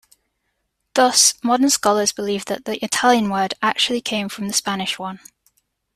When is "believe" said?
2.11-2.45